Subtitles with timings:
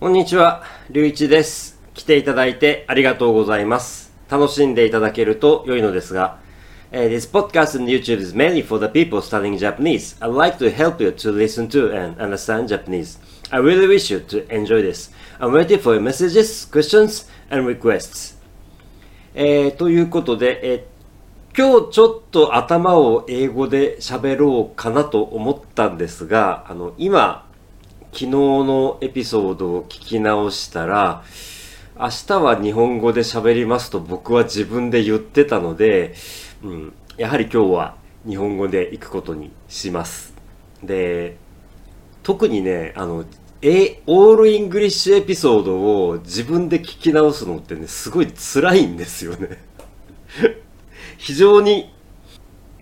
[0.00, 1.76] こんにちは、りゅういちです。
[1.92, 4.12] 来ていただいてありがとうございます。
[4.30, 6.38] 楽しんでいただけると良いのですが、
[6.92, 10.16] eh, This podcast and YouTube is mainly for the people studying Japanese.
[10.20, 13.18] I'd like to help you to listen to and understand Japanese.
[13.50, 15.12] I really wish you to enjoy this.
[15.40, 18.38] I'm waiting for your messages, questions, and requests.
[19.34, 20.98] えー、ということで、えー
[21.56, 27.47] 今日ちょっと頭を英語で喋ろうかなと思ったんですが、あの、今、
[28.12, 31.22] 昨日のエピソードを聞き直したら、
[31.98, 36.14] 明日は日本語で喋りますと僕は自分で言ってたので、
[36.62, 37.96] うん、やはり今日は
[38.26, 40.32] 日本語で行くことにします。
[40.82, 41.36] で、
[42.22, 43.24] 特にね、あの、
[43.62, 49.64] え、オールイングリッシュエピソードを自分で聞き直すのってね、すごい辛いんですよね。
[51.18, 51.92] 非常に、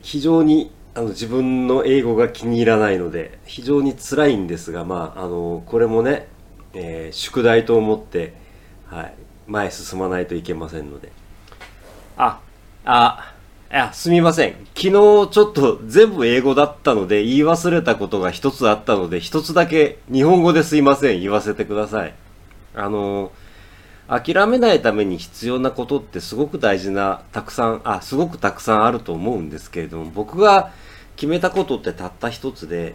[0.00, 6.28] 非常に、あの、自分の英語が気に入らないので、非常に辛いんですが、まあ、あの、これもね、
[6.72, 8.34] えー宿題と思って、
[8.86, 9.14] はい、
[9.46, 11.10] 前進まないといけませんので。
[12.16, 12.40] あ、
[12.84, 13.34] あ、
[13.72, 14.52] いや、すみません。
[14.76, 21.20] 昨日ちょっと全部英語だったので言い忘れたことが一つあったので、一つだけ日本語ですいません。
[21.20, 22.14] 言わせてください。
[22.76, 23.32] あの、
[24.08, 30.72] 諦めないために必要なことってすごく大事な、たくさん、あ、すごくたくさんあると思うんですけれども、僕が
[31.16, 32.94] 決めたことってたった一つで、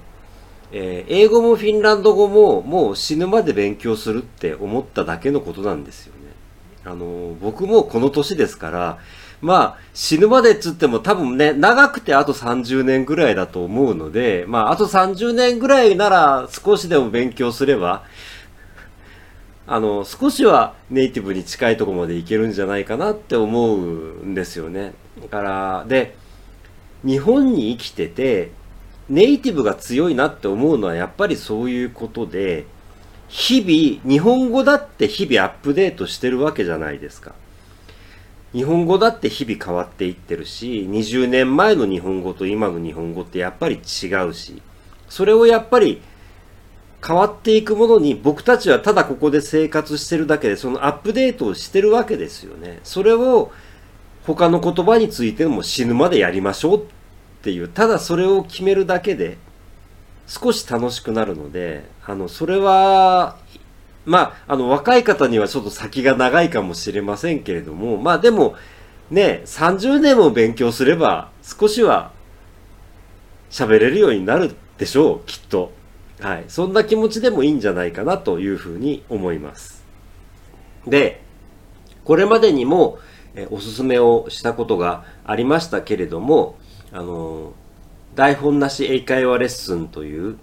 [0.71, 6.19] えー英語もフィンランド語ももう死ぬまで勉強するって思っただけのことなんですよね。
[6.85, 8.99] あの、僕もこの年ですから、
[9.41, 18.03] まあ、死ぬまでっつっても多分ね、長くてあと30年ぐらいだと思うので、まあ、あと30年ぐらいなら少しでも勉強すれば、
[19.71, 24.93] あの、少しはネイティブに近いとこまでいけるんじゃないかなって思うんですよね。
[25.21, 26.15] だから、で、
[27.05, 28.49] 日本に生きてて、
[29.09, 32.65] ネイティブが強いなって思うのはやっぱりそういうことで、
[33.27, 37.35] 日々、日本語だって日々アップデートしてるわけじゃないですか。
[38.53, 44.63] 日本語だって日々変わっていってるし、20年前の日本語と今の日本語ってやっぱり違うし、
[45.09, 46.01] それをやっぱり
[47.05, 52.79] 変わっていくものに僕たちはただここで生活してるだけでそのアップデートをしてるわけですよね。
[52.83, 53.51] それを
[54.25, 56.85] 他の言葉についても死ぬまでやりましょうっ
[57.41, 59.37] ていう、ただそれを決めるだけで
[60.27, 63.37] 少し楽しくなるので、あの、それは、
[64.05, 68.55] まあ、あの、若い方にはちょっと先が長いかもしれませんけれども、まあでも、
[69.09, 72.11] ね、30年も勉強すれば少しは
[73.49, 75.78] 喋れるようになるでしょう、きっと。
[76.19, 76.45] はい。
[76.47, 79.83] そんな気持ちでもいいんじゃないかなというふうに思います。
[80.85, 81.21] で、
[82.03, 82.99] これまでにも、
[83.35, 86.57] えおすすめをしたことがありましたけれども、
[86.91, 87.53] あの、
[88.15, 90.37] 台本なし英会話レッスンという、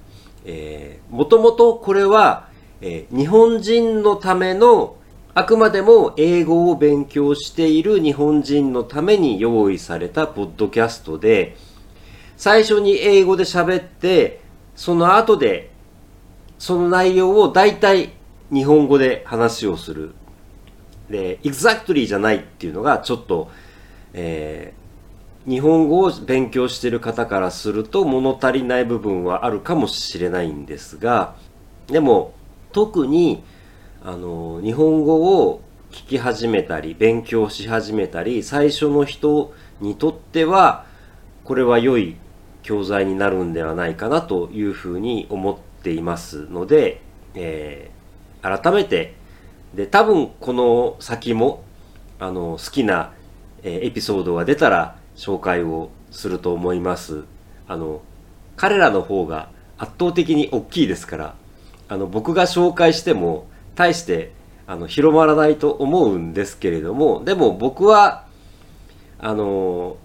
[0.44, 2.48] えー、もともとこれは、
[2.80, 4.96] えー日本人のための、
[5.34, 11.56] あくまでも英語を勉強している日本人のために用意されたポッドキャストで、
[12.36, 14.40] 最初に英語で喋って、
[14.76, 15.70] その後で、
[16.58, 18.12] その内容を大体
[18.52, 20.14] 日本語で話をする。
[21.10, 23.50] で、exactly じゃないっていうのがちょっと、
[24.12, 24.86] えー
[25.46, 31.36] 日本語を勉強してる方からすると物足りない部分はあるかもしれないんですが、
[31.86, 32.34] でも
[32.72, 33.44] 特に
[34.04, 35.62] あの日本語を
[35.92, 40.84] 聞き始めたり勉強し始めたり最初の人にとっては
[41.44, 42.16] これは良い
[42.66, 47.00] 教材になるんではないかなというふうに思っていますので、
[47.34, 47.96] えー
[48.46, 49.14] 改めて
[49.74, 51.64] で多分この先も
[52.20, 53.12] あの好きな、
[53.62, 57.24] えエピソードが出たら紹介をすると思います。
[57.66, 58.00] あの
[58.56, 61.34] 彼らの方が圧倒的に大きいですから
[61.88, 64.32] あの僕が紹介しても大して
[64.66, 68.24] あの広まらないと思うんですけれどもでも僕は
[69.18, 69.96] あの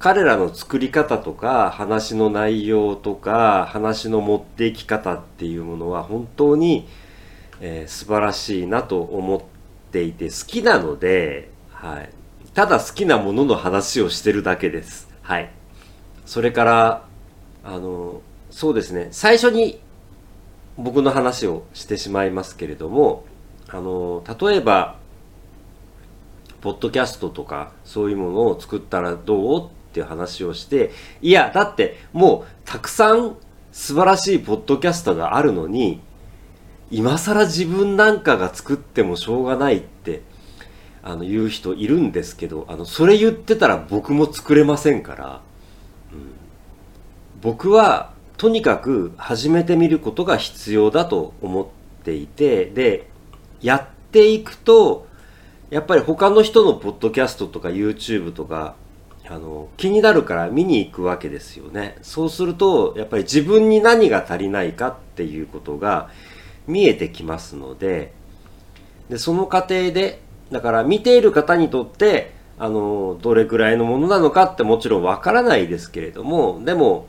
[0.00, 6.88] 彼らの作り方とか話の内容とか話の持っていき方っていうものは本当に、
[7.60, 9.40] えー素晴らしいなと思っ
[9.92, 12.10] ていて好きなので、はい、
[12.54, 15.10] ただ好きなものの話をしてるだけです。
[15.20, 15.50] はい。
[16.24, 17.04] それから、
[17.62, 19.80] あの、そうですね、最初に
[20.78, 23.24] 僕の話をしてしまいますけれども、
[23.68, 24.96] あの、例えば、
[26.62, 29.66] ポッドキャストとかそういうものを作ったらどう？
[29.66, 33.36] っっていう話をして、いや、だってもうたくさん
[33.72, 36.00] 素晴らしいポッドキャストがあるのに、
[36.90, 40.22] 今更自分なんかが作ってもしょうがないって、
[41.02, 45.40] あの、言う人いるんですけど、あの、それ言ってたら僕も作れませんから、
[46.12, 46.32] うん。
[47.42, 51.66] 僕はとにかく始めてみることが必要だと思っ
[52.04, 53.10] ていてで
[53.60, 55.06] やっていくと
[55.68, 58.76] やっぱり他の人のポッドキャストとか YouTube とか
[59.28, 61.96] あの気になるから見に行くわけですよね。
[62.02, 66.10] そうするとやっぱり自分に何が足りないかっていうことが
[66.66, 68.18] 見えてきますので。
[69.10, 77.08] でその過程でだから見ている方にとってあのどれくらいのものなのかってもちろんわからないですけれどもでも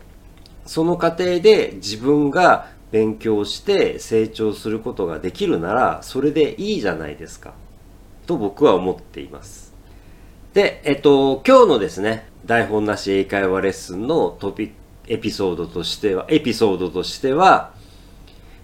[0.65, 7.53] その過程で自分が勉強して成長することができるならそれでいいじゃないですか。
[8.27, 9.70] と僕は思っています。
[10.53, 14.73] でえっと今日のですね台本なし英会話レッスンのトピック
[15.07, 17.73] エピソードとしてはエピソードとしては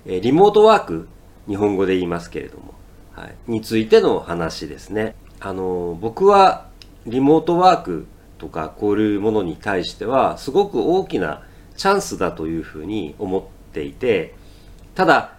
[0.05, 1.09] リモートワーク
[1.47, 2.73] 日本語で言いますけれども、
[3.13, 5.15] はい、についての話ですね。
[5.39, 6.67] あの僕は
[7.05, 8.07] リモートワーク
[8.37, 11.43] とかこういうものに対してはすごく大きな
[11.75, 13.43] チャンスだというふうに思っ
[13.73, 14.35] ていて
[14.95, 15.37] ただ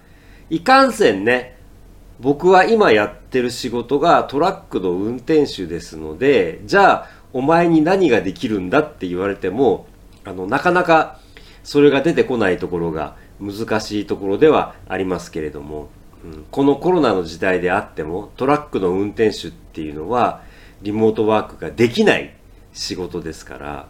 [0.51, 1.58] いかんせんね
[2.21, 9.87] 僕は今やってる仕事がトラックの運転手ですのでじゃあお前に何ができるんだって言われても
[10.25, 11.21] あのなかなか
[11.63, 15.89] それが出てこないところが難しいところではありますけれども、
[16.25, 20.43] うん、このコロナの時代であってもトラックの運転手っていうのは
[20.83, 22.35] リモートワークができない
[22.73, 23.87] 仕事ですから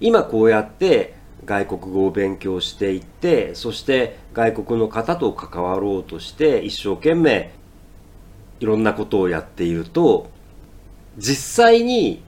[0.00, 1.14] 今こうやって
[1.44, 7.52] 外国語を勉強していってそして外国の方と関わろうとして一生懸命
[8.60, 10.30] いろんなことをやっていると
[11.16, 12.22] 実際に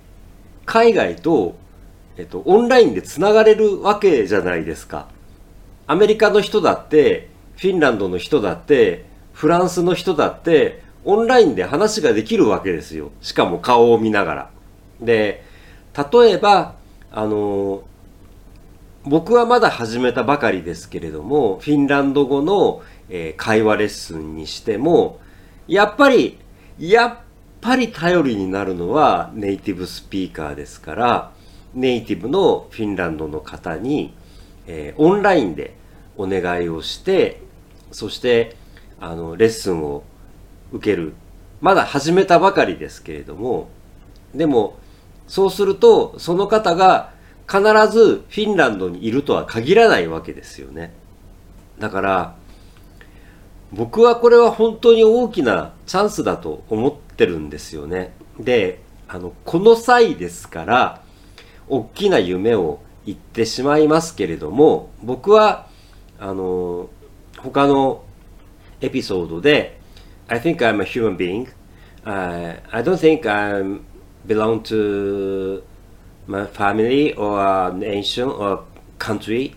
[0.64, 1.56] 海外と、
[2.16, 5.08] えっと、オンラインでつながれるわけじゃないですか。
[5.86, 13.10] アメリカの人だってフィンランドの人だってフランスの人だってオンラインで話ができるわけですよ。
[13.20, 14.50] しかも顔を見ながら。
[15.00, 15.44] で、
[16.12, 16.76] 例えば、
[17.10, 17.82] あの、
[19.04, 25.20] 僕はまだ始めたばかりですけれども、フィンランド語の、えー、会話レッスンにしても、
[25.66, 26.38] やっぱり、
[26.78, 27.16] やっ
[27.60, 31.32] ぱり頼りになるのはネイティブスピーカーですから、
[31.74, 34.14] ネイティブのフィンランドの方に、
[34.68, 35.74] えー、オンラインで
[36.16, 37.42] お願いをして、
[37.90, 38.56] そして、
[39.00, 40.04] あの、レッスンを
[40.70, 41.14] 受ける。
[41.60, 43.68] まだ始めたばかりですけれども、
[44.32, 44.76] でも、
[45.26, 47.11] そうすると、その方が
[47.52, 47.60] 必
[47.92, 50.94] ずフィンランドにいるとは限らないわけですよね。
[51.78, 52.36] だから、
[53.74, 58.14] 僕はこれは本当に大きなチャンスだと思ってるんですよね。
[58.40, 61.02] で、あの、この際ですから、
[61.68, 65.66] 大きな夢を言ってしまいますけれども、僕は、
[66.18, 66.88] あの、
[67.36, 68.02] 他の
[68.80, 69.78] エピソードで、
[70.28, 71.48] I think I'm a human being.
[72.04, 73.62] Uh, I don't think I
[74.26, 75.62] belong to
[76.26, 78.64] my family or nation or
[78.98, 79.54] country.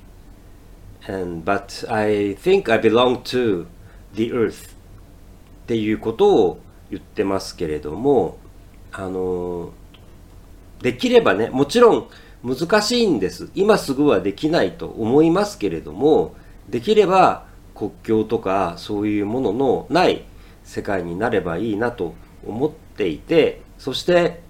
[1.07, 3.67] And, but I think I belong to
[4.13, 4.75] the earth
[5.65, 6.59] っていうことを
[6.89, 8.37] 言ってますけれども、
[8.91, 9.71] あの、
[10.81, 12.07] できればね、もちろん
[12.43, 13.49] 難しいんです。
[13.55, 16.35] 今すぐはできないと思いますけれども、
[16.69, 20.25] できれば国境とかそういうもののない
[20.63, 22.13] 世界になればいいなと
[22.45, 24.41] 思っていて、そして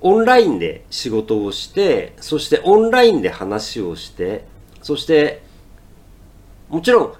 [0.00, 4.44] オンラインで仕事をして、そしてオンラインで話をして、
[4.82, 5.42] そして
[6.68, 7.14] もちろん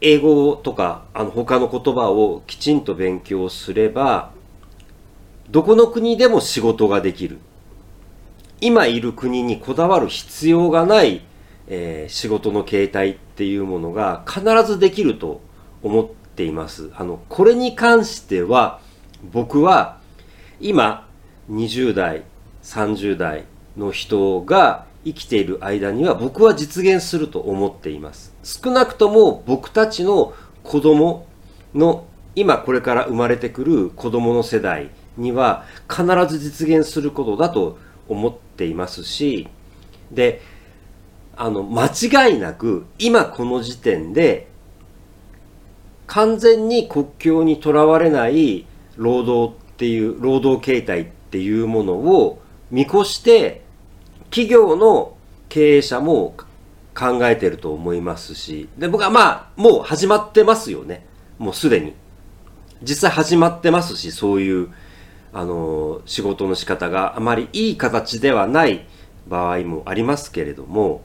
[0.00, 4.32] 英語とかあの他の言葉をきちんと勉強すれば、
[5.48, 7.38] どこの国でも仕事ができる。
[8.60, 11.22] 今いる国にこだわる必要がない、
[11.66, 15.40] えー、仕事の形態っていうものが必ずできると
[15.82, 16.90] 思っています。
[16.94, 18.80] あの、これに関しては
[19.32, 19.98] 僕は
[20.60, 21.08] 今
[21.50, 22.22] 20代、
[22.62, 23.44] 30代
[23.76, 28.32] の人が生きている間には僕は実現すると思っています。
[28.44, 31.26] 少なくとも僕たちの子供
[31.74, 37.78] の今これから生まれてくる子供の世代には必ず実現することだと
[38.08, 39.48] 思っていますし、
[40.12, 40.40] で、
[41.36, 44.48] あの、間違いなく今この時点で
[46.06, 48.66] 完全に国境にとらわれない
[48.96, 53.62] 労働っていう労働形態っていうものを見越して
[54.30, 55.16] 企業の
[55.48, 56.34] 経営者も
[56.92, 61.06] 考えてると思いますしで僕はまあもう始まってますよね。
[61.38, 61.94] もうすでに。
[62.82, 64.72] 実際始まってますしそういう
[65.32, 68.86] あの仕事の仕方があまりいい形ではない
[69.28, 71.02] 場合もありますけれども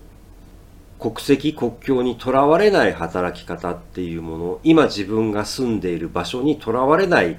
[1.00, 7.38] 国籍国境にとらわれない働き方っていうもの今自分が住んでいる場所にとらわれない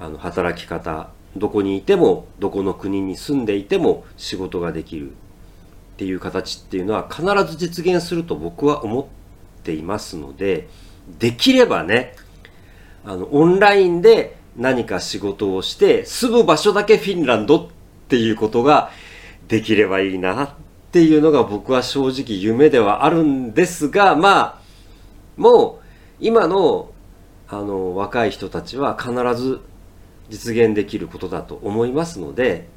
[0.00, 5.12] あの働き方どこにいてもどこの国に住んでいても仕事ができるっ
[5.96, 9.04] ていう形っていうのは必ず実現すると僕は思っ
[9.62, 10.68] ていますので
[11.18, 12.14] できればね、
[13.04, 17.68] あの、オンラインで何か仕事をして、住む場所だけフィンランドっ
[18.08, 18.90] ていうことが
[19.48, 20.50] できればいいなっ
[20.92, 24.60] ていうのが僕は正直夢ではあるんですが、まあ、
[25.36, 25.84] もう
[26.20, 26.90] 今の
[27.52, 29.60] あの若い人たちは必ず
[30.30, 32.68] 実現できることだと思いますので、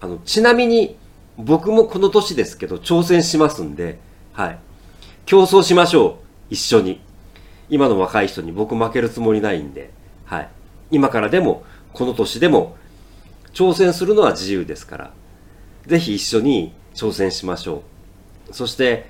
[0.00, 0.96] あの、ちなみに
[1.36, 3.98] 僕もこの年ですけど挑戦しますんで、
[4.32, 4.58] はい。
[5.26, 6.18] 競争しましょ
[6.50, 6.54] う。
[6.54, 7.00] 一緒に。
[7.68, 9.90] 今の若い人に僕負けるつもりないんで、
[10.24, 10.48] はい。
[10.90, 12.76] 今からでも、この年でも、
[13.52, 15.12] 挑戦するのは自由ですから、
[15.86, 17.82] ぜひ一緒に挑戦しましょ
[18.50, 18.54] う。
[18.54, 19.06] そして、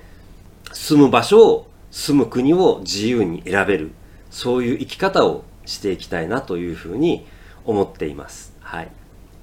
[0.73, 3.91] 住む場所を、住む国を自由に選べる、
[4.29, 7.25] そういう生き方をしていきたいなというふうに
[7.65, 8.55] 思っています。
[8.59, 8.91] はい。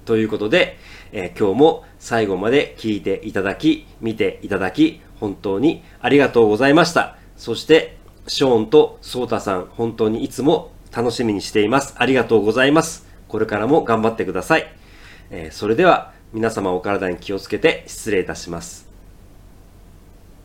[0.05, 0.77] ということで、
[1.11, 7.17] えー、今日も最後まで聞いていただき、見ていただき、本当にありがとうございました。
[7.37, 7.97] そして、
[8.27, 11.95] ショーンとソータさん、本当にいつも楽しみにしています。
[11.97, 13.07] ありがとうございます。
[13.27, 14.67] これからも頑張ってください。
[15.29, 18.88] えー、それでは、皆様お体に気をつけて失礼いたします。